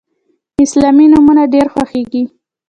[0.65, 2.23] اسلامي نومونه ډیر خوښیږي.